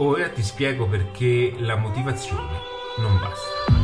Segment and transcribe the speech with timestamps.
[0.00, 2.60] Ora ti spiego perché la motivazione
[2.98, 3.76] non basta.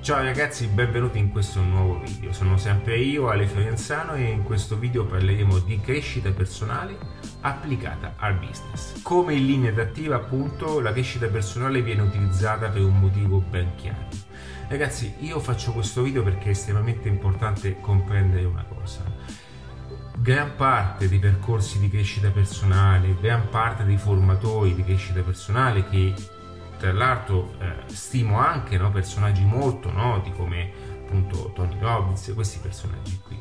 [0.00, 2.32] Ciao ragazzi, benvenuti in questo nuovo video.
[2.32, 6.98] Sono sempre io, Ale Fiorenzano, e in questo video parleremo di crescita personale
[7.42, 9.00] applicata al business.
[9.02, 14.29] Come in linea d'attiva, appunto, la crescita personale viene utilizzata per un motivo ben chiaro.
[14.70, 19.02] Ragazzi, io faccio questo video perché è estremamente importante comprendere una cosa.
[20.16, 26.14] Gran parte dei percorsi di crescita personale, gran parte dei formatori di crescita personale che
[26.78, 30.70] tra l'altro eh, stimo anche no, personaggi molto noti come
[31.02, 33.36] appunto Tony Robbins, questi personaggi qui.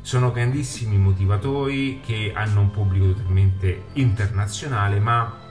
[0.00, 5.45] Sono grandissimi motivatori che hanno un pubblico totalmente internazionale, ma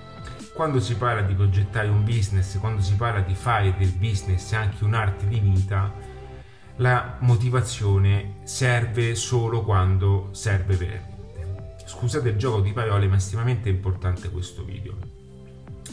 [0.55, 4.85] quando si parla di progettare un business, quando si parla di fare del business anche
[4.85, 5.93] un'arte di vita,
[6.77, 11.83] la motivazione serve solo quando serve veramente.
[11.85, 14.95] Scusate il gioco di parole, ma è estremamente importante questo video.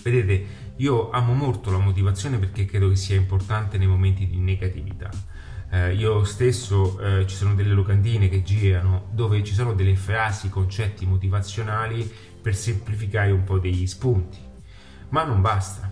[0.00, 5.10] Vedete, io amo molto la motivazione perché credo che sia importante nei momenti di negatività.
[5.72, 10.48] Eh, io stesso eh, ci sono delle locandine che girano dove ci sono delle frasi,
[10.48, 12.08] concetti motivazionali
[12.40, 14.50] per semplificare un po' degli spunti.
[15.12, 15.90] Ma non basta.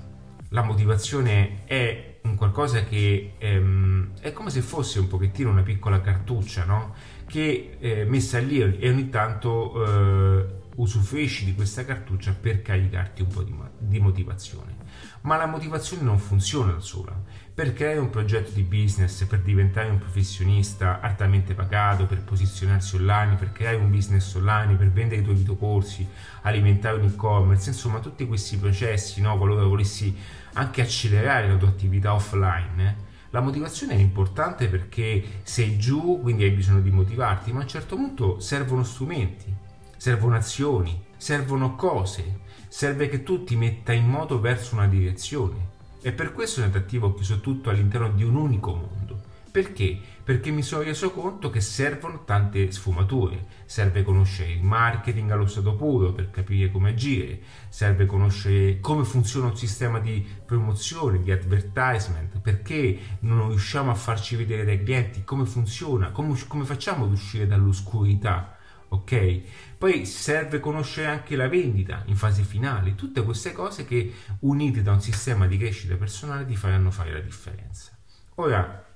[0.49, 6.01] La motivazione è un qualcosa che ehm, è come se fosse un pochettino una piccola
[6.01, 6.95] cartuccia, no?
[7.27, 13.29] Che eh, messa lì e ogni tanto eh, usufruisci di questa cartuccia per caricarti un
[13.29, 14.77] po' di, di motivazione.
[15.23, 17.15] Ma la motivazione non funziona da sola.
[17.53, 23.34] Per creare un progetto di business, per diventare un professionista altamente pagato, per posizionarsi online,
[23.34, 26.09] per creare un business online, per vendere i tuoi videocorsi,
[26.42, 30.17] alimentare un e-commerce, insomma tutti questi processi, no, qualora volessi
[30.55, 32.95] anche accelerare la tua attività offline, eh,
[33.31, 37.69] la motivazione è importante perché sei giù, quindi hai bisogno di motivarti, ma a un
[37.69, 39.69] certo punto servono strumenti
[40.01, 45.79] servono azioni, servono cose, serve che tu ti metta in moto verso una direzione.
[46.02, 49.20] E per questo Netattivo ho chiuso tutto all'interno di un unico mondo.
[49.50, 49.98] Perché?
[50.22, 53.46] Perché mi sono reso conto che servono tante sfumature.
[53.66, 59.48] Serve conoscere il marketing allo stato puro per capire come agire, serve conoscere come funziona
[59.48, 65.44] un sistema di promozione, di advertisement, perché non riusciamo a farci vedere dai clienti, come
[65.44, 68.55] funziona, come, come facciamo ad uscire dall'oscurità
[68.90, 69.40] ok?
[69.78, 74.92] Poi serve conoscere anche la vendita in fase finale, tutte queste cose che unite da
[74.92, 77.96] un sistema di crescita personale ti faranno fare la differenza.
[78.36, 78.86] Ora,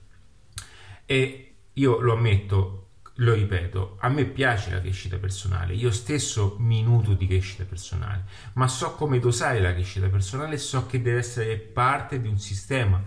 [1.06, 2.88] e io lo ammetto,
[3.19, 8.25] lo ripeto, a me piace la crescita personale, io stesso mi nutro di crescita personale,
[8.54, 13.03] ma so come dosare la crescita personale so che deve essere parte di un sistema,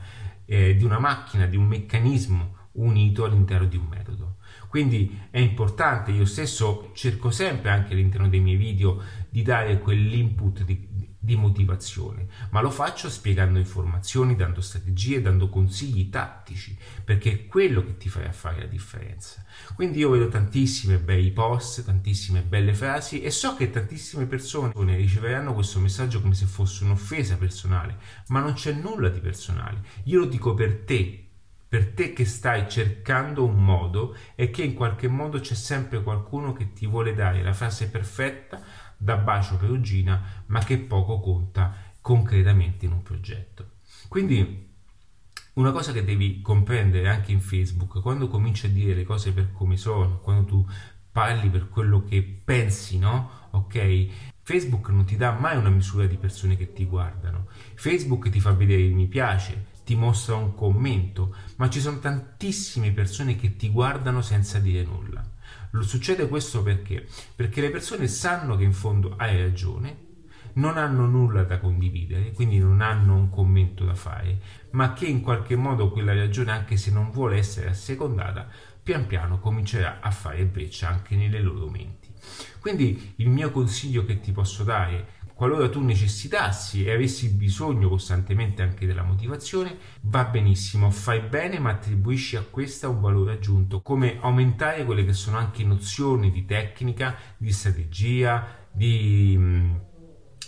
[0.45, 4.26] eh, di una macchina, di un meccanismo unito all'interno di un metodo.
[4.67, 10.63] Quindi è importante, io stesso cerco sempre anche all'interno dei miei video di dare quell'input
[10.63, 10.87] di,
[11.19, 17.83] di motivazione, ma lo faccio spiegando informazioni, dando strategie, dando consigli tattici, perché è quello
[17.83, 19.43] che ti farà fare la differenza.
[19.75, 25.53] Quindi io vedo tantissime bei post, tantissime belle frasi e so che tantissime persone riceveranno
[25.53, 29.81] questo messaggio come se fosse un'offesa personale, ma non c'è nulla di personale.
[30.05, 31.26] Io lo dico per te,
[31.67, 36.53] per te che stai cercando un modo e che in qualche modo c'è sempre qualcuno
[36.53, 38.61] che ti vuole dare la frase perfetta
[38.97, 43.71] da bacio perugina, ma che poco conta concretamente in un progetto.
[44.07, 44.65] Quindi
[45.53, 49.51] una cosa che devi comprendere anche in Facebook, quando cominci a dire le cose per
[49.51, 50.65] come sono, quando tu
[51.11, 53.49] parli per quello che pensi, no?
[53.51, 54.07] Ok?
[54.43, 57.47] Facebook non ti dà mai una misura di persone che ti guardano.
[57.73, 62.91] Facebook ti fa vedere il mi piace, ti mostra un commento, ma ci sono tantissime
[62.91, 65.25] persone che ti guardano senza dire nulla.
[65.79, 67.07] Succede questo perché?
[67.33, 69.95] Perché le persone sanno che in fondo hai ragione,
[70.55, 75.21] non hanno nulla da condividere, quindi non hanno un commento da fare, ma che in
[75.21, 78.49] qualche modo quella ragione, anche se non vuole essere assecondata,
[78.83, 82.11] pian piano comincerà a fare breccia anche nelle loro menti.
[82.59, 88.63] Quindi il mio consiglio che ti posso dare qualora tu necessitassi e avessi bisogno costantemente
[88.63, 94.17] anche della motivazione, va benissimo, fai bene, ma attribuisci a questa un valore aggiunto, come
[94.19, 99.75] aumentare quelle che sono anche nozioni di tecnica, di strategia, di, mm,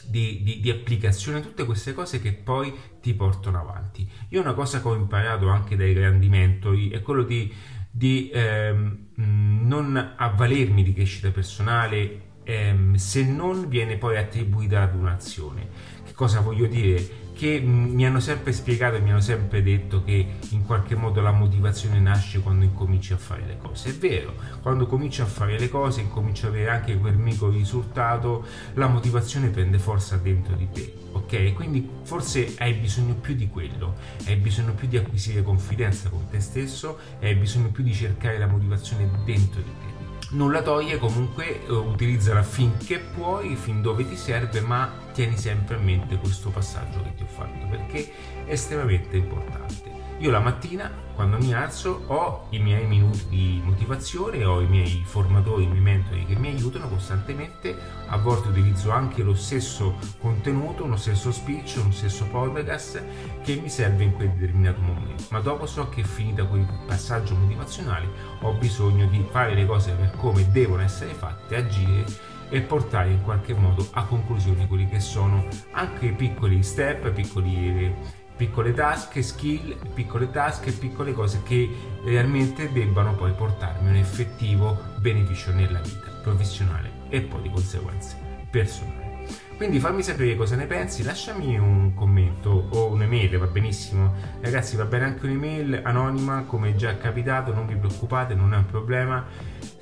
[0.07, 4.09] di, di, di applicazione, tutte queste cose che poi ti portano avanti.
[4.29, 7.53] Io una cosa che ho imparato anche dai grandi mentori è quello di,
[7.91, 15.67] di ehm, non avvalermi di crescita personale ehm, se non viene poi attribuita ad un'azione.
[16.05, 17.27] Che cosa voglio dire?
[17.39, 21.31] che mi hanno sempre spiegato e mi hanno sempre detto che in qualche modo la
[21.31, 23.91] motivazione nasce quando incominci a fare le cose.
[23.91, 28.45] È vero, quando cominci a fare le cose, incominci ad avere anche quel micro risultato,
[28.73, 31.53] la motivazione prende forza dentro di te, ok?
[31.53, 33.95] Quindi forse hai bisogno più di quello,
[34.25, 38.47] hai bisogno più di acquisire confidenza con te stesso hai bisogno più di cercare la
[38.47, 39.88] motivazione dentro di te
[40.29, 45.79] nulla toglie comunque eh, utilizzala finché puoi fin dove ti serve ma tieni sempre a
[45.79, 48.11] mente questo passaggio che ti ho fatto perché
[48.45, 54.43] è estremamente importante io la mattina, quando mi alzo, ho i miei minuti di motivazione,
[54.43, 57.73] ho i miei formatori, i miei mentori che mi aiutano costantemente.
[58.07, 63.01] A volte utilizzo anche lo stesso contenuto, lo stesso speech, lo stesso podcast
[63.43, 65.23] che mi serve in quel determinato momento.
[65.29, 68.07] Ma dopo so che finita quel passaggio motivazionale
[68.41, 72.03] ho bisogno di fare le cose per come devono essere fatte, agire
[72.49, 77.95] e portare in qualche modo a conclusione quelli che sono anche piccoli step, piccoli
[78.39, 81.69] piccole tasche, skill, piccole tasche, piccole cose che
[82.05, 88.15] realmente debbano poi portarmi un effettivo beneficio nella vita professionale e poi di conseguenza
[88.49, 89.27] personale.
[89.57, 94.13] Quindi fammi sapere cosa ne pensi, lasciami un commento o un'email, va benissimo.
[94.39, 98.65] Ragazzi, va bene anche un'email anonima, come già capitato, non vi preoccupate, non è un
[98.67, 99.25] problema.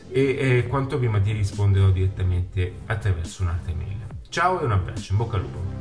[0.09, 4.07] E, e quanto prima ti risponderò direttamente attraverso un'altra email.
[4.29, 5.76] Ciao e un abbraccio, in bocca al lupo.